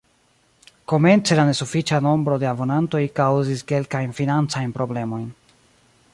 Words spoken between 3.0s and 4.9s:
kaŭzis kelkajn financajn